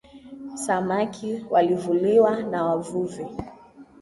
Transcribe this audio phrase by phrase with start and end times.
[0.55, 3.25] Samaki walivuliwa na wavuvi